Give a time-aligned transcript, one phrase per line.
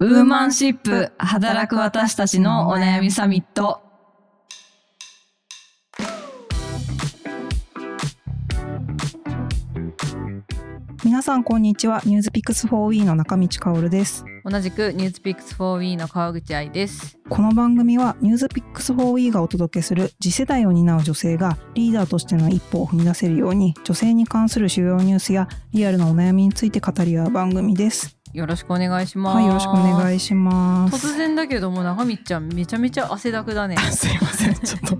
[0.00, 3.82] ウーマンシップ働く私たちのお悩みサミット。
[11.04, 12.00] 皆さんこんにちは。
[12.04, 14.24] ニュースピックス 4E の中道香です。
[14.44, 17.18] 同じくニュースピックス 4E の川口愛です。
[17.28, 29.36] この番組はニュースピックス 4E がお届けする次世代を担う女性がリーダーとしての一歩を踏み出せるように女性に関する主要ニュースやリアルなお悩みについて語り合う番組ですよろしくお願いします。
[29.36, 31.08] はいよろしくお願いします。
[31.08, 33.76] 突然だけども中道ちゃんめちゃめちゃ汗だくだね。
[33.90, 34.96] すいませんちょっと。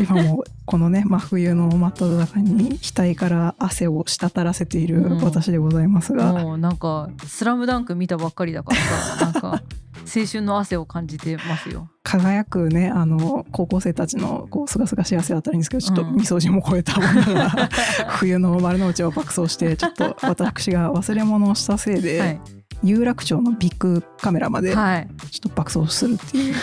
[0.00, 8.76] 今もこのね真冬の真っ只中に額から汗を滴らせている私でございますが、もうなんか「スラムダンク見たばっかりだから
[9.16, 9.62] さなんか
[10.04, 17.50] 青春の汗を感じてますよ輝くねあの高校生たちのこうすがすがしい汗だったらいいんですけどちょっとみそじも超えたものが、
[18.16, 22.40] 冬の丸の内を爆走してちょっと私が忘れ物をしたせいで、はい。
[22.84, 26.54] 有楽町のビッグカメラまでちょっと爆走するっていう、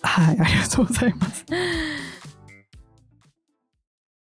[0.00, 1.44] はい、はい、ありがとうございます。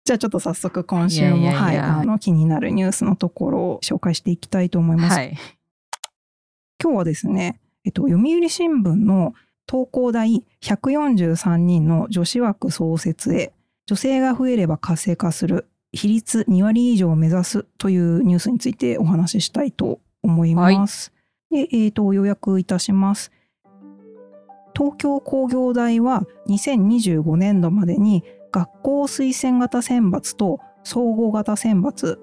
[0.04, 5.38] じゃあちょっと早速今週もはいあの気になるニュースのところを紹介していきたいと思います、はい、
[6.84, 9.34] 今日はですね、えっと、読売新聞の
[9.72, 13.54] 東工大143人の女子枠創設へ
[13.86, 21.14] 女性が増えれば活性化する比率2割以上を目指すというニュースについてお話ししたいと思います。
[21.50, 23.32] はい、で、えーと、予約いたします。
[24.76, 32.20] 東京工業大は2025年度までに学校推薦型選抜と総合型選抜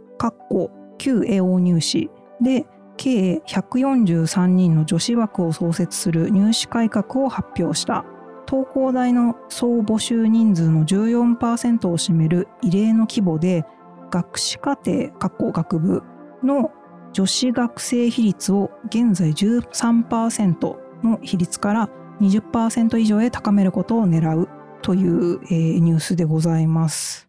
[0.98, 2.10] 旧栄養入試
[2.42, 2.66] で
[2.98, 8.04] 計143人の女子枠を創設する入試改革を発表した
[8.46, 13.64] 東工大の総募集人数の14%を占める異例の規模で
[14.10, 16.02] 学士課程学校学部
[16.42, 16.70] の
[17.12, 24.48] 女子学生比率を現在13%の比率から20%以上へ高めることを狙う
[24.82, 27.28] という、えー、ニュースでございます。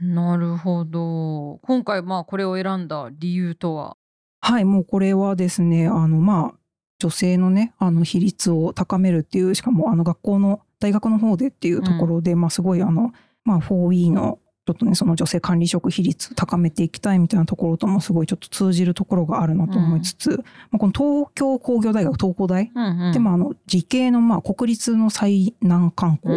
[0.00, 1.58] なるほど。
[1.62, 3.96] 今回まあこれを選んだ理由とは？
[4.40, 6.58] はい、もうこれはですね、あのまあ
[6.98, 13.12] 女性のねあの比率を高めるっていうしかもあの学校の大学の方でっていうところで、うん、まあすごいあの
[13.44, 20.42] まあ 4E のちょっとねその女性管理職比率高めていきたいみたいなところともすごいちょっと通じるところがあるなと思いつつ、うん、ま
[20.74, 26.28] あ、この東京工業大学東工大、うんうん、でもあの理系のまあ国立の最難関校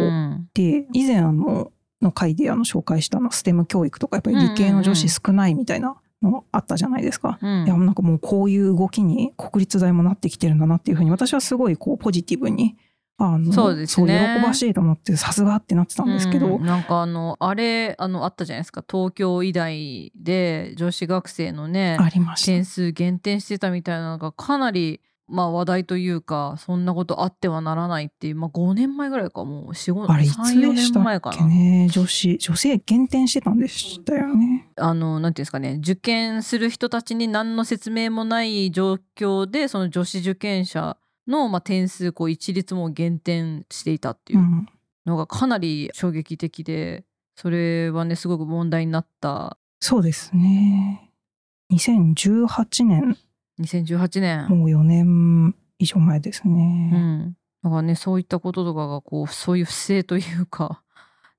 [0.54, 12.76] で、以前あのの回であの紹介したのステム教育とかやっぱり理系の女子少ないみたいなのあったじゃないですか、うん、いやなんかもうこういう動きに国立大もなってきてるんだなっていうふうに私はすごいこうポジティブに
[13.16, 14.38] あのそうですね。
[14.40, 18.84] 喜ばしいと思ってさすがってなってたんですけど、うん、なんかあのあれあのあったじゃないですか。
[18.88, 21.96] 東京医大で女子学生のね
[22.44, 31.88] 点数減点してたみたいなのがかなりまあ話題というかそんなことあってはならないっていう、まあ、5年前ぐらいかもう45あれいつでしたっけね？
[31.90, 34.68] 女子女性減点してたんでしたよね。
[34.76, 35.78] あのなんていうんですかね。
[35.80, 44.40] 受験する人たちに何の説明もない状況でその女子受験者の、まあ、点数こう一律も減点していたっていう
[45.06, 49.56] のがかなり衝撃的で、それはねすごく問題になった。
[49.80, 51.10] そうですね。
[51.72, 53.16] 2018年
[53.60, 60.80] 2018年もう4年以上前ですね、うん、だからねそういったこととかがこうそういう不正というか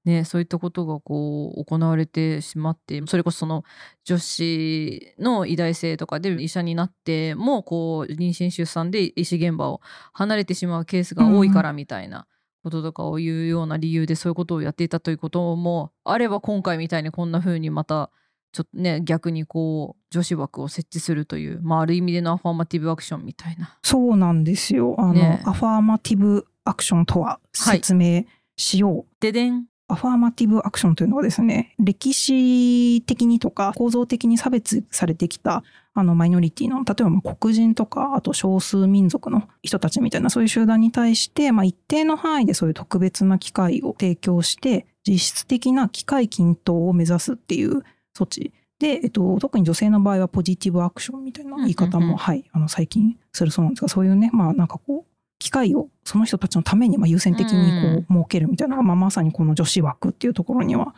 [0.06, 3.64] ね、そういったことがこう行われてしまってそれこそその
[4.04, 9.82] 女子の医大生とかで医者になってもこう妊娠出産で医師現場を
[10.14, 12.28] 離れてしまうケースが多いからみたいな
[12.62, 18.12] こととかを言うような理由でそういうことをやっていたということもあれば今回みたいにこんな風にまた
[18.56, 23.78] ちょっとね逆にこう女子枠を設置するという、まあ、ある意味でのアファーマティブアクションみたいな。
[23.84, 28.24] そうなんですよあの、ね、アファーマティブアクションとは説明
[28.56, 28.96] しよう。
[28.96, 29.66] はい、ででん？
[29.88, 35.64] アファーマティブアクションというのはですね、歴史的にとか構造的に差別されてきた
[35.94, 47.84] あのマイノリティの、例えばまあ黒人とか、あと少数民族の人たちみたいなそういう集団に対して、まあ、一定の範囲でそういう特別な機会を提供して、実質的な機会均等を目指すっていう
[48.16, 48.54] 措置。
[48.80, 53.82] で、えっと、特に女性の場合はポジティブアクションみたいな言い方も、はい、あの最近するそうなんです。
[53.82, 60.96] が、そういうね、まあなんかこう、機会をその人たちのためにまあ優先的にこう設けるみたいなのが、まあ、まさにこの女子枠っていうところには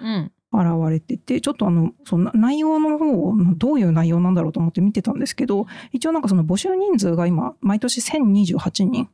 [0.54, 9.10] 現れてて、ちょっとあのその内容の方どういう内容なんだろうと思って見てたんですけど一応なんかその募集人数が今毎年1028人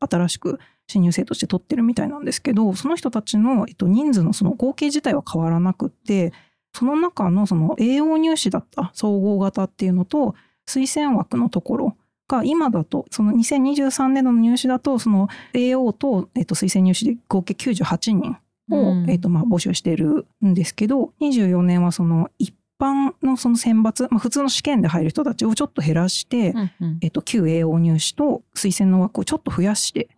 [0.00, 6.32] 新しく新入生として取ってるみたいなんですけどその人たちの、えっと、人数のその合計自体は変わらなくって
[6.72, 10.34] その中のその栄養入試だった総合型っていうのと
[10.68, 11.96] 推薦枠のところ
[12.28, 18.36] が今だとその2023年度の入試だとその AO と,、えっと推薦入試で合計98人
[18.70, 30.08] を、うん、えっとまあ募集してるんですけど24年はその一般のその選抜、まあ、普通の試験で入る人たちをちょっと減らして、うんうん、えっと、旧 AO 入試と推薦の枠をちょっと増やして、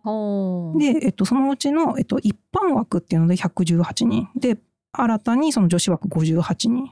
[0.79, 4.29] で、えっと、そのうちの、えっと、一般枠っていうので118人。
[4.35, 4.57] で
[4.93, 6.91] 新たにその女子枠58人。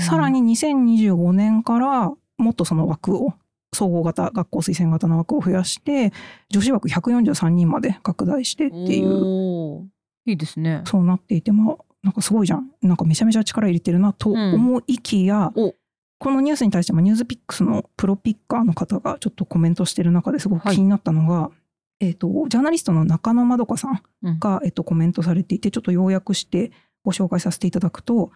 [0.00, 3.32] さらに2025年からもっとその枠を
[3.72, 6.12] 総合型学校推薦型の枠を増やして
[6.50, 9.90] 女子枠143人まで拡大してっていう。
[10.26, 10.82] いいですね。
[10.86, 12.70] そうなっていてまあなんかすごいじゃん。
[12.82, 15.74] なんかめちゃめちゃ力入れてるなと思いきや、うん、
[16.18, 21.58] このニュースに対してもニュースピックスのプロピッカーの方がちょっとコメントしてる中ですごく気になったのが、はい、
[22.04, 26.72] えーと、ジャーナリストの中野まどかさんが、うん、えーと、コメントされていてちょっと要約して
[27.02, 28.30] ご紹介させていただくと,、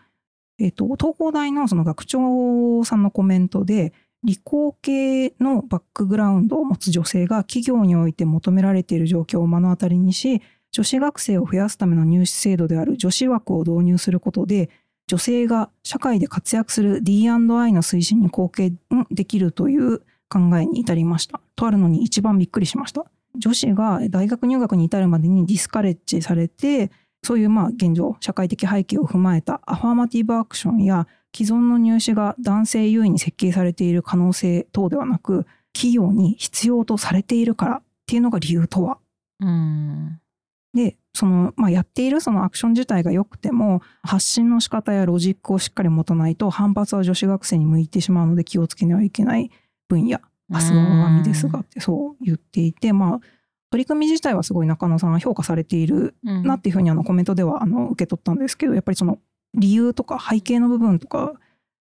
[0.58, 3.92] えーと、東工大のその学長さんのコメントで
[4.24, 14.70] 理工系のバックグラウンドを持つ女性が企業において求められている状況を目の当たりにし女子学生を増やすための入試制度である女子枠を導入することで、
[15.06, 18.78] 女性が社会で活躍する D&I の推進に貢献
[19.10, 21.40] できるという考えに至りました。
[21.56, 23.06] とあるのに一番びっくりしました。
[23.38, 26.90] 女子が大学入学に至るまでにディスカレッジされて、
[27.22, 38.98] そういうまあ現状、社会的背景を踏まえたアファーマティブアクションや既存の入試が男性優位に設計されている可能性等ではなく、企業に必要とされているからっていうのが理由とは。
[39.40, 40.20] うん
[40.74, 49.50] でその、まあ、やっているそのアクション自体が良くても発信の仕方やロジックをしっかり持たないと反発は女子学生に向いてしまうので気をつけにはいけない
[49.88, 53.20] 分野明日の拝みですがってそう言っていてまあ
[53.70, 59.18] 取り組み自体はすごい中野さんは評価されているなっていうふうにあのコメントではあの受け取ったんですけどやっぱりその
[59.54, 61.34] 理由とか背景の部分とか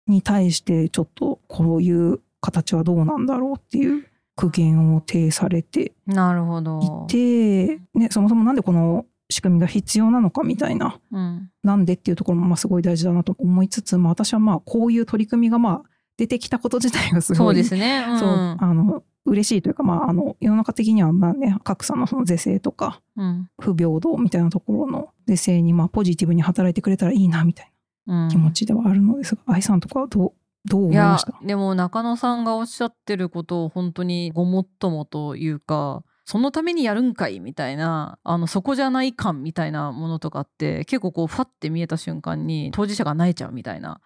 [0.08, 7.08] に対してちょっとこういう形はどうなんだろうっていう苦言を呈されてなるほど。
[7.08, 27.72] いて、ね、そもそもなんでこの仕組みが必要なのかみたいな、うん、なんでっていうところもまあすごい大事だなと思いつつ、まあ、私はまあこういう取り組みがまあ出てきたこと自体がすごいそうですね、うん、そうあの嬉しいというか、まあ、あの世の中的にはまあ、ね、格差のその是正とか、うん、不平等みたいなところの是正にまあポジティブに働いてくれたらいいなみたい
[28.06, 30.34] な気持ちではあるのですが、愛さんとかはどう
[30.66, 31.38] どう思いました？
[31.46, 44.02] でも中野さんがおっしゃってることを本当にごもっともというかそのためにやるんかいみたいなあのそこじゃない感みたいなものとかって結構こうファッて見えた瞬間に当事者が泣いちゃうみたいな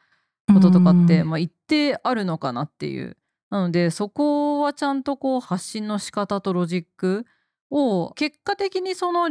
[0.53, 3.17] こととかって、まあ、一定あるのかなっていう。
[3.49, 7.25] なのでそこはちゃんとこう発信の仕方とロジック
[7.69, 9.27] を結果的にその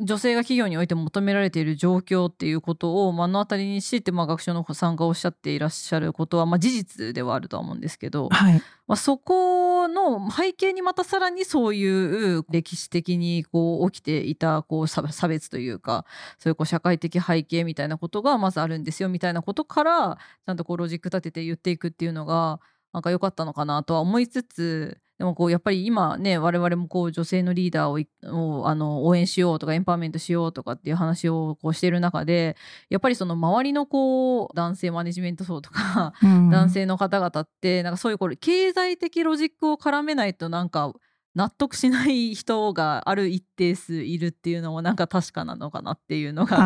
[0.00, 8.62] 女性が企業において求められている状況っていうことを目の当たりにして、まあ、学長のさんがおっしゃっていらっしゃることは、まあ、事実ではあるとは思うんですけど、はい。
[8.86, 16.04] まあ、そこの背景にまたさらにそういう歴史的にこう起きていたこう差別というか
[16.38, 22.60] そういうこう社会的背景みたいなことがまずあるんですよみたいなことからちゃんとこうロジック立てて言っていくっていうのが
[22.94, 32.56] なんか良かったのかなとは思いつつでもこうやっぱり今ね我々もこう女性のリーダーををあの応援しようとかエンパワーメントしようとかっていう話をこうしている中で
[32.88, 40.92] やっぱりその周りのこう男性マネジメント層とか、うん、 男性の方々ってなんかそういうこれ経済的ロジックを絡めないとなんか
[41.34, 46.56] 納得しない人がある一定数いるっていうのもなんか確かなのかなっていうのが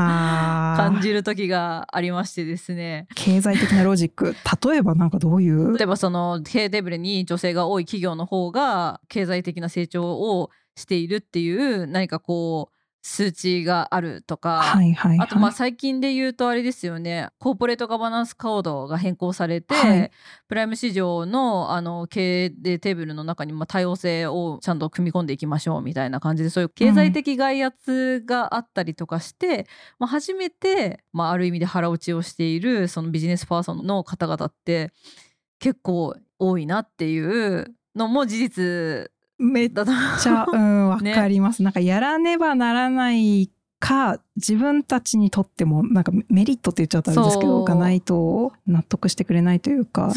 [0.76, 3.06] 感じる時がありましてですね。
[3.14, 4.36] 経済的なロジック
[4.68, 5.76] 例えばなんかどういう？
[5.76, 17.28] 例えばその低レベルに女性が多い企業の方が経済的な成長をしているっていう何かこう数値があるとか、はいはいはい、あとまあ最近で言うとあれですよね。
[17.38, 20.10] コーポレートガバナンスコードが変更されて、はい、
[20.48, 29.64] プライム市場のあの経営テーブルの中にまあ多様性をちゃんと組み込んでいきましょうみたいな感じでそういう経済的外圧があったりとかして、うん、
[30.00, 34.92] まあ、初めて、まあ、ある意味で腹落ちをしているそのビジネスパーソンの方々って
[35.60, 41.60] 結構多いなっていうのも事実めっちゃ、うん、 わかります。
[41.60, 50.12] ね、なんかやらねばならないか自分たちにとってもなんかメリットって言っちゃったんですけどがないと納得してくれないというか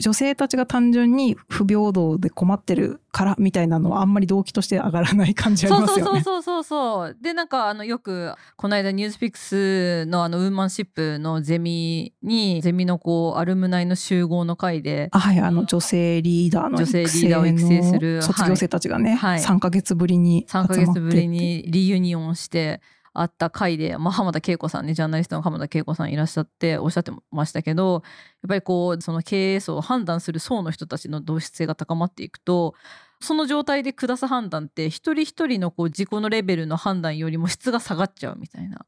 [0.00, 6.20] 女性たちが単純に不平等で困ってるからみたいなのはあんまり動機として上がらない感じありますよね。
[6.20, 22.80] そうそうそうそうでなんかあのよくこの間ニュースピックスのあのウーマンシップのゼミにゼミのこうアルムナイの集合の会ではいあの女性リーダーの女性リーダーを育成する卒業生たちがね、はい、3か月ぶりに3か月ぶりにリユニオンして
[23.14, 28.02] あった回で、まあ、浜田恵子さんねジャーナリストの浜田恵子さんいらっしゃっておっしゃってましたけどやっ
[28.48, 32.74] ぱりこうその経営層を判断する層の人たちの同質性が高まっていくと
[33.20, 38.84] その状態で下す判断って一人一人のこう自己のレベルの判断よりも質が下がっちゃうみたいな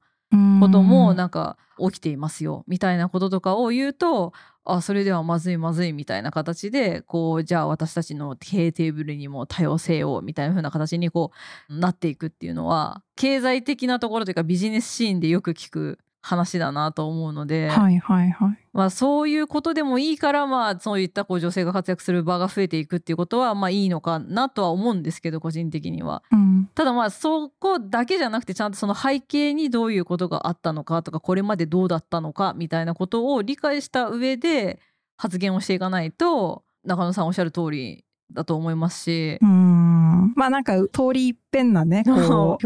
[0.60, 4.32] こともなんか起きていますよみたいなこととかを言うと
[4.66, 11.30] あそれではまずいまずいみたいな形でこうじゃあ私たちの経営テーブルにも多様性をみたいな風な形にこ
[11.70, 26.24] うなっていくっていうのは経済的なところというかビジネスシーンでよく聞く話だなと思うので、はいはいはいまあ、そういうことでもいいから、まあ、そういったこう女性が活躍する場が増えていくっていうことは、まあ、いいのかなとは思うんですけど個人的には。
[26.32, 34.80] うん、ただまあそこだけじゃなくてちゃんとその背景にどういうことがあったのかとかこれまでどうだったのかみたいなことを理解した上で
[35.16, 38.04] 発言をしていかないと中野さんおっしゃる通り
[38.36, 39.38] だと思いますし。
[39.42, 40.32] うん。
[40.36, 42.14] まあなんか通り一遍なねこう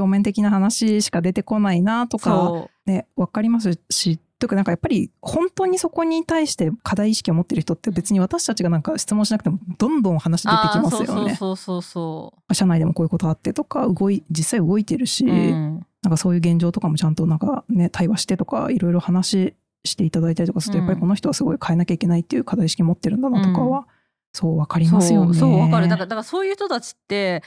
[0.00, 11.36] 表面的な話しか出てこないなとかね分かりますしというかなんかやっぱり本当にそこに対して課題意識を持ってる人って別に私たちがなんか質問しなくてもどんどん話出てきますよね。
[11.36, 23.86] そうそうそう社内でもこういうことあってとか動い実際動いてるし、うん、なんかそういう現状とかもちゃんとなんかね対話してとかいろいろ話していただいたりとかすると、やっぱりこの人はすごい変えなきゃいけないっていう課題意識持ってるんだなとかは、
[24.32, 25.34] そうわかりますよね。
[25.34, 27.42] そうわかるだからだからそういう人たちって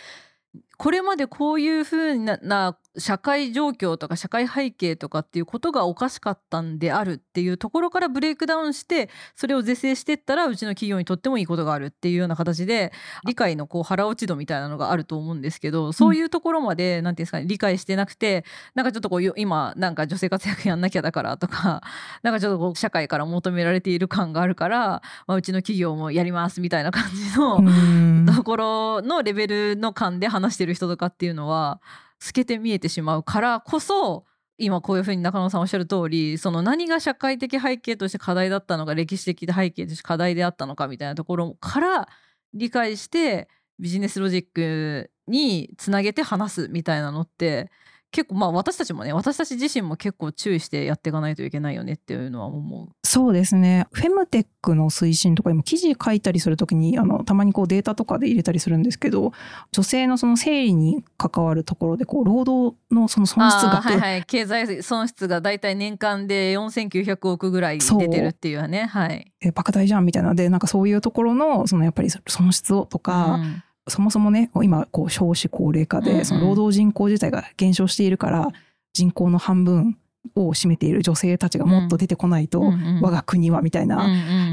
[0.78, 12.92] これまでこういうふうな社会状況とか社会背景とかっていうことがおかしかったんであるっていうところからブレイクダウンしてそれを是正していったらうちの企業にとってもいいことがあるっていうような形で
[13.26, 21.82] 理解のこう腹落ち度みたいなのがあると思うんですけどそういうところまで何て言うんですかね理解してなくてなんかちょっとこう今なんか女性活躍やんなきゃだからとか
[22.22, 27.64] なんかちょっとこう社会から求められている感があるから、まあ、うちの企業もやりますみたいな感じの
[28.36, 31.82] ところのレベルの感で話してる人とかっていうのは
[32.20, 34.26] 透けて見えてしまうからこそ
[34.58, 42.08] 今こういうふうに中野さんおっしゃる通りその何が社会的背景として課題だったのか歴史的背景として課題であったのかみたいなところから
[42.54, 47.72] 理解してビジネスロジックにつなげて話すみたいなのって
[48.14, 52.90] 結構まあ私たちもね私たち自身も結構注意してやっていかないといけないよねっていうのは思う。
[53.04, 53.88] そうですね。
[53.92, 59.34] フェムテックの推進とか今記事書いたりするときにあのたまにこうデータとかで入れたりするんですけど
[59.72, 64.24] 女性のその生理に関わるところでこう労働のその損失額はいはい。
[64.24, 68.86] 経済損失が大体年間で4900億ぐらい出てるっていうね。
[68.86, 69.32] はい。
[69.42, 70.30] え莫大じゃんみたいな。
[70.30, 78.50] のでなんかそういうところのそのやっぱり損失をとか、うんそもそもね今こう少子高齢化でその労働人口自体が減少しているから
[78.94, 79.98] 人口の半分
[80.36, 82.62] を占めている女性たちがもっと出てこないと、
[83.02, 84.08] 我が国はみたいな、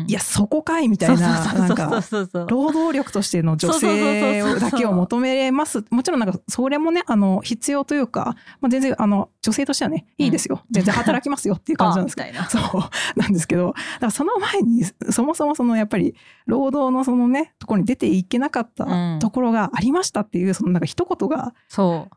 [0.07, 2.03] いやそこかいみたいななんか
[2.49, 5.85] 労働力としての女性だけを求めます。
[5.91, 12.31] もちろんなんかそれもねあの必要というか、まあ、全然あの女性としてはねいいですよ、全然働きますよっていう感じなんですけど。
[12.51, 13.19] そう。
[13.19, 13.69] なんですけど。
[13.69, 16.15] だからその前にそもそもそのやっぱり
[16.47, 21.55] 労働のそのねところに出ていけなかったところがありましたっていうそのなんか一言が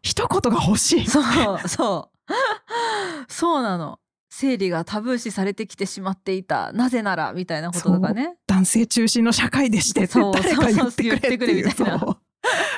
[0.01, 1.07] 一言が欲しい。
[1.07, 1.23] そう
[1.67, 2.13] そう
[3.27, 3.99] そうなの。
[4.29, 6.71] 生理がタブー視されてきてしまっていた。
[6.73, 8.35] なぜならみたいなこととかね。
[8.47, 12.17] 男性中心の社会でしてって誰か言ってくれってくれみたいな。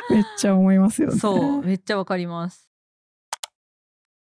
[0.09, 1.17] めっちゃ思いますよね。
[1.17, 2.64] そうめっちゃわかります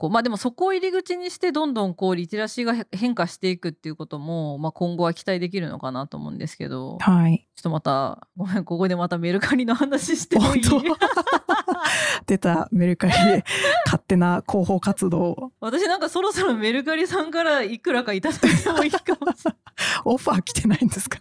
[0.02, 10.62] こうまあでもそこを入り口にしてどんどんこうリテラシーが変化していくっていうことも、まあ、今後は期待できるのかなと思うんですけど、はい、ちょっとまたごめんここでまたメルカリの話してもいい？
[12.26, 12.68] 出た。
[12.72, 13.44] メルカリで
[13.86, 19.18] 勝手な広報活動私なんかそろそろメルカリさんからいくらかいただいてもいいかも
[20.04, 21.18] オファー来てないんですか？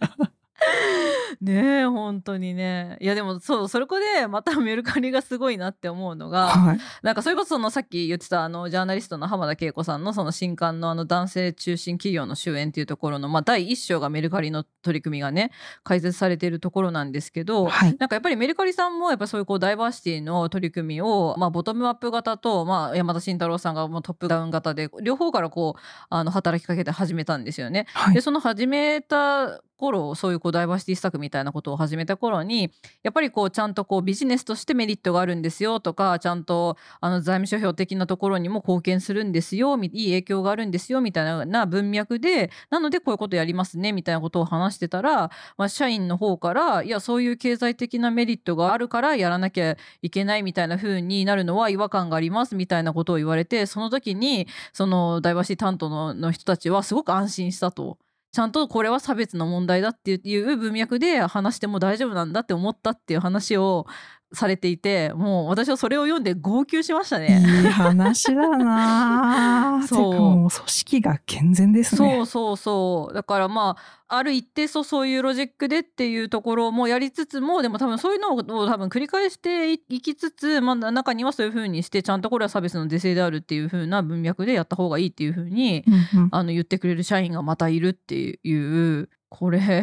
[1.40, 2.96] ねえ本当にね。
[3.00, 15.50] いやでもそうそれこでまたメルカリがすごいなって思うのが、はい、なんかそれこそのさっき言ってたあのジャーナリストの浜田恵子さんのその新刊のあの男性中心企業の終焉っていうところの、まあ、第一章がメルカリの取り組みがね
[15.82, 27.86] 解説されているところなんですけど、はい、なんかやっぱりメルカリさんもやっぱそういうこうダイバーシティの取り組みを、まあ、ボトムアップ型と、まあ、山田慎太郎さんがもうトップダウン型で両方からこうあの働きかけて始めたんですよね。
[27.94, 32.70] はい、でその始めた頃そういうこうダイバーシティ施策みたいなことを始めた頃に
[33.02, 57.98] やっぱりこうちゃんとこうビジネスとしてメリットがあるんですよとかちゃんとあの財務諸表的なところにも貢献するんですよいい影響があるんですよみたいな文脈でなのでこういうことやりますねみたいなことを話してたら、まあ、社員の方からいやそういう経済的なメリットがあるからやらなきゃいけないみたいな風になるのは違和感がありますみたいなことを言われてその時にそのダイバーシティ担当のの人たちはすごく安心したと。
[58.32, 63.86] ちゃんとこれは差別の問題だっていう文脈で話しても大丈夫なんだって思ったっていう話を
[64.34, 67.42] されていてもう私はそれを読んで号泣しましたね。
[67.62, 71.96] いい話だな そう組織が健全ですね。
[71.96, 85.84] そうそうそうだからまあある一定そうそういうロジックでっていうところもやりつつもでも多分そういうのを多分繰り返していきつつ、まあ、中にはそういうふうにしてちゃんとこれは差別の是正であるっていうふうな文脈でやった方がいいっていうふうに、
[86.14, 89.82] うんうん、あの言ってくれる社員がまたいるっていうこれ いや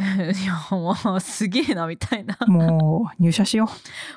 [0.72, 2.38] まあすげえなみたいな。
[2.46, 3.68] もう入社しよ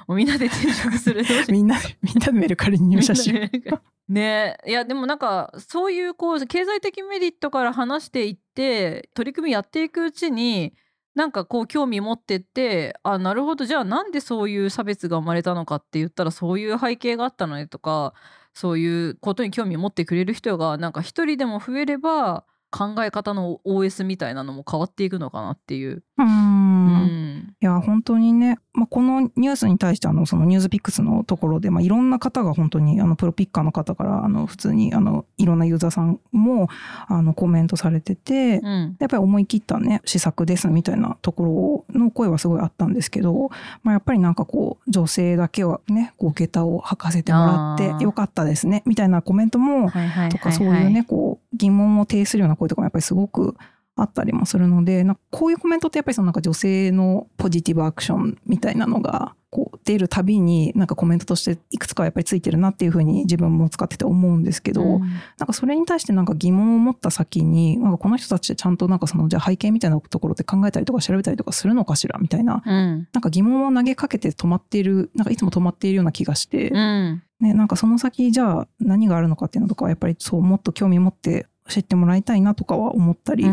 [0.06, 0.14] う。
[0.14, 1.24] みんなで転職する。
[1.48, 3.80] みんなで みんなでメルカリに入社しよう。
[4.12, 10.74] ねいやでもなんかそういうこう経済的メリットから話していって取り組みやっていくうちに
[11.14, 13.64] なんかこう興味持ってってあなるほど。
[13.64, 18.12] じゃあなんでそういう差別が生まれたのかって言ったらそういう背景があったのねとか
[18.52, 26.04] そういうことに興味を持ってくれる人がなんか一人でも増えれば考え方の OS みたいなのも変わっていくのかなっていう。
[26.24, 27.54] うん。
[27.62, 36.68] いや本当にね、まあ、このニュースに対してあのそのニュースピックスのところで、まあ、いろんな方が本当にあのプロピッカーの方からあの普通にあのいろんなユーザーさんも
[37.06, 43.50] あのコメントされてて、うん、やっぱり思い切ったね施策ですみたいなところの声はすごいあったんですけど、
[43.84, 49.88] まあ、やっぱりなんかこう女性だけはねこう下駄を履かせてもらってよかったですねみたいなコメントも、
[50.30, 53.56] とかそういうねこう疑問を呈するような声とかもやっぱりすごく
[54.02, 83.44] あったりもするのでなこういうコメントってやっぱりそのなんか女性のポジティブアクションみたいなのがこう出るたびになんかコメントとしていくつかやっぱりついてるなっていうふうに自分も使ってて思うんですけど、うん、なんかそれに対してなんか疑問を持った先になんかこの人たちちゃんとなんかそのじゃあ背景みたいなところで考えたりとか調べたりとかするのかしらみたいな、うん、なんか疑問を投げかけて止まっているなんかいつも止まっているような気がして、うん、ね、なんかその先じゃあ何があるのかっていうのとかやっぱりそうもっと興味持って知ってもらいたいなとかは思ったり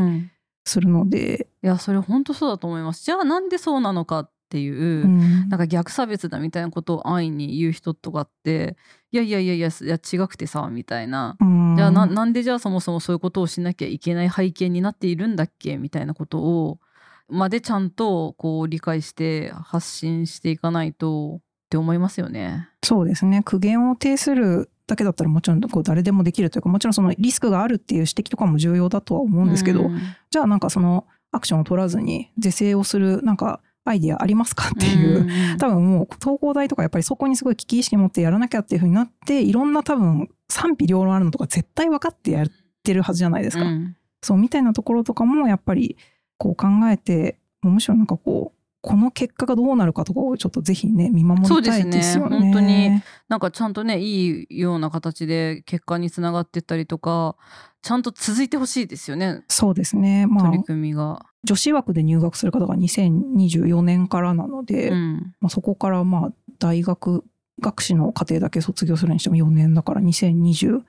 [0.70, 3.04] するので、うん、いやそれ本当そうだと思います。
[3.04, 8.78] じゃあなんでそうなのかっていう、うん、なんか逆差別だみたいなことを安易に言う人とかって
[9.12, 15.78] いやいやいやいやいや違くてさみたいな、うん、じゃあなんでじゃあそもそもそういうことをしなきゃいけない背景になっているんだっけ？
[15.78, 16.80] みたいなことを
[17.28, 22.70] までちゃんとこう理解して発信していかないとって思いますよね。
[22.84, 23.44] そうですね。
[23.44, 42.48] 苦言を呈するだけだったらもちろんこう誰でもできるというかもちろんそのリスクがあるっていう指摘とかも重要だとは思うんですけど、うん、じゃあなんかそのアクションを取らずに是正をするなんかアイディアありますかっていう、うん、多分もう東工大とかやっぱりそこにすごい危機意識持ってやらなきゃっていうふうになっていろんな多分賛否両論あるのとか絶対分かってやっ
[42.84, 43.64] てるはずじゃないですか。
[43.64, 45.98] うん、そうみたいなところとかもやっぱり
[46.38, 52.40] こう考えてむしろなんかこうこの結果がどうなるかとかをちょっとぜひね見守りたいですよね。
[52.40, 57.36] 本当になんかちゃんとねいいような形で結果につながってったりとか
[57.82, 59.44] ちゃんと続いてほしいですよね。
[59.50, 60.28] そうですね。
[60.28, 61.26] まあ、取り組みが。
[61.44, 67.24] 女子枠で入学する方が2024年からなので、うん、まあ、そこからまあ大学
[67.62, 70.84] 学士の課程だけ卒業するにしても4年だから2028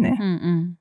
[0.00, 0.18] 年。
[0.20, 0.76] うんうん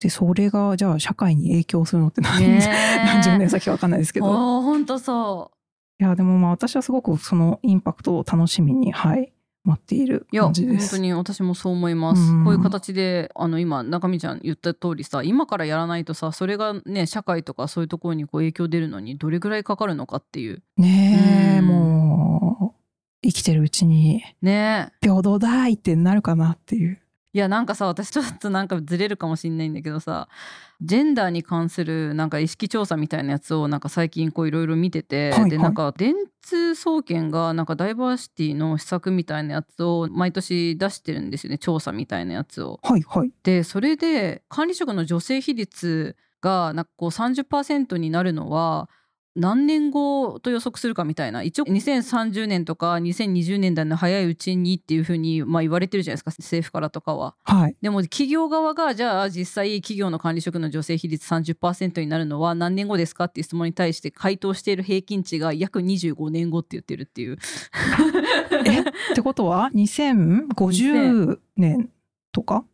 [0.00, 2.58] でそれがじゃあ社会に影響するのって何,、
[3.04, 4.26] 何十年先か分かんないですけど。
[4.62, 5.59] 本当そう
[6.00, 9.32] いやでもまあ私はすごくそのインパクトを楽しみにはい
[9.64, 10.72] 待っている感じです。
[10.72, 12.22] いや本当に私もそう思います。
[12.22, 20.62] うん、こういう形であの今中身ちゃん言った通りさ今からやらないとさそれがね社会とかそういうところにこう影響出るのにどれぐらいかかるのかっていう。
[20.78, 22.80] ねえ、うん、もう
[23.22, 26.98] 生きてるうちにね平等だいってなるかなっていう。
[27.32, 30.28] いやなんかさ私ちょっとなんかずれるかもしんないんだけどさ
[30.80, 42.80] ジェンダーに関するなんか意識調査みたいなやつをなんか最近こういろいろ見てて、はいはい、でなんか電通総研がなんかダイバーシティの施策みたいなやつを毎年出してるんですよね調査みたいなやつを。
[42.82, 48.88] はいはい、でそれで管理職の女性比率がなんかこう30%になるのは
[49.36, 57.36] 何年後と予測するかみたいな一応2030年とか2020年代の早いうちにっていうふうにまあ言われてるじゃないですか政府からとかは。
[57.44, 67.38] はい、でも企業側がじゃあ実際企業の管理職の女性比率30%になるのは何年後ですかっていう質問に対して回答している平均値が約25年後って言ってるっていう。
[68.66, 68.80] え？
[68.80, 71.88] ってことは2050年
[72.32, 72.64] とか？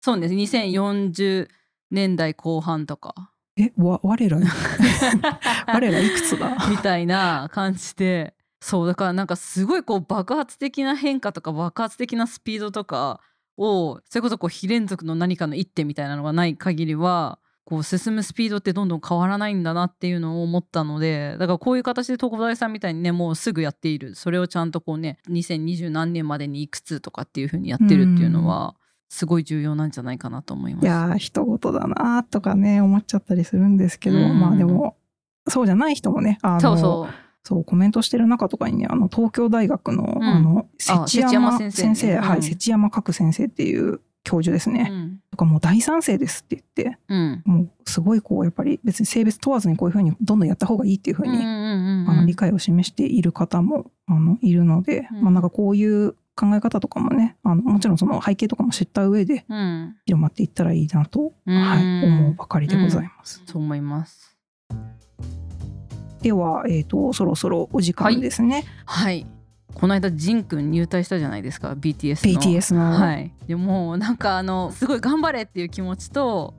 [0.00, 1.48] そうです2040
[1.90, 3.30] 年代後半とか。
[3.58, 4.38] えわ我ら
[5.66, 6.56] 我らいくつだ？
[6.70, 8.34] みたいな感じで。
[8.60, 13.20] そうだからなんかすごいこう爆発的な変化とか爆発的なスピードとか
[13.56, 24.14] をそれこそこう非連続の何かの一手みたいなのがない限りはこう進むスピードってどんどん変わらないんだなっていうのを思ったのでだからこういう形で東大さんみたいにねもうすぐやっている。
[24.14, 28.74] それをちゃんとこうね2020何年までにいくつとかっていうふうにやってるっていうのは、
[29.08, 30.84] すごい重要なんじゃないかなと思います。
[30.84, 34.96] いや人事だなとかね思っちゃったりするんですけど、うん、まあでも
[35.48, 37.08] そうじゃない人もねあのそうそ
[37.44, 40.22] そうコメントしてる中とかにねあの東京大学の,、うん。
[40.22, 42.12] あの関山先生ね。
[42.14, 42.20] うん。
[42.20, 45.20] はい関山角先生っていう教授ですね、うん。
[45.30, 47.42] とかもう大賛成ですって言ってうん。
[47.46, 55.22] もうすごいこうやっぱり別に性別問わずにこういうふうにどんどんやった方がいいっていうふうに、あの理解を示している方もあのいるので、うん。
[55.22, 59.96] まあなんかこういう考え方とかもねあのもちろんその背景とかも知った上でうん。
[60.06, 61.56] 広まっていったらいいなと、うん。
[61.56, 63.42] はい、思うばかりでございます。
[63.46, 64.36] そう思います。
[66.22, 68.64] では、えー、とそろそろお時間ですね。
[68.84, 69.26] はい。
[69.74, 72.40] この間ジンくん入隊したじゃないですか BTS の。
[72.40, 73.32] BTS の、はい。
[73.46, 76.54] でもなんかあのすごい頑張れっていう気持ちと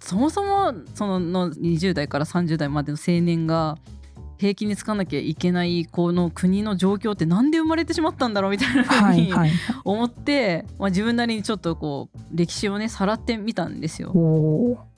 [0.00, 3.78] そもそもそのの20代から30代までの青年が
[4.44, 9.50] 兵役につかなきゃいけないこの国の状況ってなんで生まれてしまったんだろうみたいなふうにはいはい。
[9.84, 14.12] 思って、まあ、自分なりにちょっとこう歴史をねさらってみたんですよ。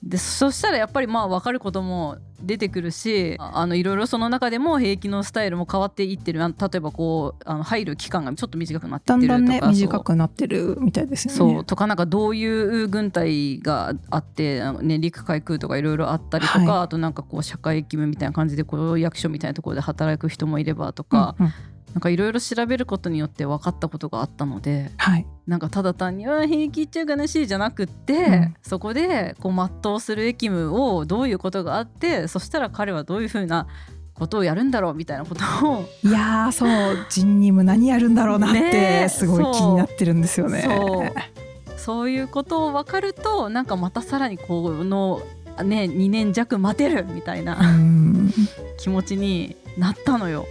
[0.03, 6.39] でそしたらやっぱりまあ分かることも出てくるしああのいろいろその中でも兵役のスタイルも変わっていってる。
[6.39, 9.29] 例えばこうあの入る期間がちょっと短くなってるとか。
[9.29, 11.55] だんだんね短くなってるみたいですよね。
[11.55, 11.65] そう。
[11.65, 16.83] とかなんかどういう軍隊があってあの、ね、陸海空とかいろいろあったりとか、はい。
[16.85, 21.53] あとなんかこう社会義務みたいな感じでこう役所みたいなところで働く人もいればとか、うんうん
[21.97, 25.27] なんかいろいろ調べることによって分かったことがあったのではい。
[25.47, 33.67] なんかただ単に「あ兵役っちゃう悲しい」じゃなくって、うんそこでこう全うする役務をどういうことがあってそしたら彼はどういうふうな
[34.13, 40.65] ことをやるんだろうみたいなことをいやーそう人任務何やるんだろうなっねてえすごい気になってるんですよね。
[40.67, 45.23] そうそういうことを分かるとなんかまたさらにこの
[45.65, 48.31] ね2年弱待てるみたいうなん
[48.77, 50.45] 気持ちになったのよ。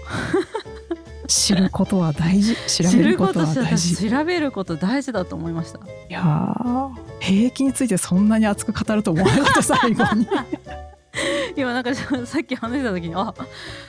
[1.27, 4.09] 知ることは大事調べることは大事。
[4.09, 5.79] 調べること大事だと思いました。
[5.79, 10.27] いやー兵役についてそんなに熱く語ると思わなかった最後に。
[11.55, 13.33] 今なんかさっき話した時にあ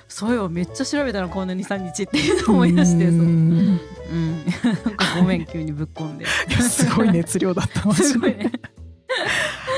[0.07, 3.81] そういえばめっちゃ調べたらこんな23日っていうのを思い出してうん
[4.13, 4.45] うん
[4.85, 6.27] なんかごめん急にぶっ込んで
[6.63, 8.53] すごい熱量だった すごいね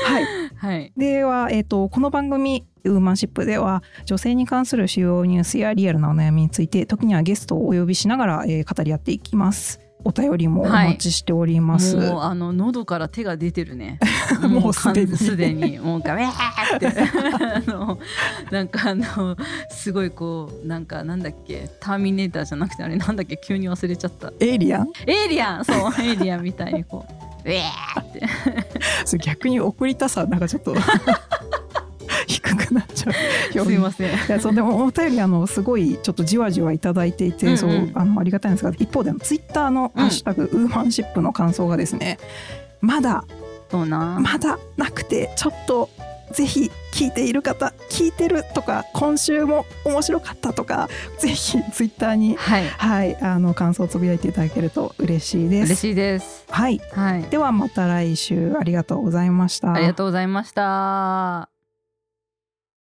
[0.05, 0.25] はい。
[0.59, 0.91] はい。
[0.97, 9.79] では、えー、とこの番組「ウーマンシップ」では女性に関する主要ニュースやリアルなお悩みについて時にはゲストをお呼びしながら、えー語り合っていきます。
[10.05, 11.97] お便りもお待ちしております。
[11.97, 13.99] もうあの喉から手が出てるね。
[14.47, 15.07] もうすでに。
[15.09, 15.77] 完すでに。
[15.77, 16.87] もうガメーって。
[17.43, 17.99] あの
[18.49, 19.35] なんかあの
[19.69, 21.69] すごいこうなんかなんだっけ？
[21.81, 23.35] ターミネーターじゃなくてあれなんだっけ？
[23.37, 24.31] 急に忘れちゃった。
[24.39, 24.87] エイリアン？
[25.05, 25.65] エイリアン！
[25.65, 27.13] そうエイリアンみたいにこう
[27.45, 28.21] ウェーって
[29.17, 30.75] 逆に送りたさなんかちょっと
[32.27, 33.13] 低くなっちゃう。
[33.65, 34.09] すいません。
[34.13, 37.57] いやそうでもお便りあのすごいちょっとじわじわいただいていて、うんうん。
[37.57, 40.01] そうあのありがたいんですが一方でツイッターの「うん。
[40.03, 42.19] ハッシュタグウーマンシップ」の感想がですね
[42.81, 43.23] まだ
[43.71, 44.19] そうな。
[44.19, 45.89] まだなくてちょっと
[46.31, 52.65] ぜひ聞いている方聞いてるとか今週も面白かったとかぜひツイッターにはい。
[52.65, 55.65] はいあの感想をつぶやいていただけると嬉しいです。
[55.67, 56.45] 嬉しいです。
[56.49, 56.79] はい。
[56.93, 57.23] はい。
[57.23, 59.73] ではまた来週ありがとうございました。
[59.73, 61.58] ありがとうございました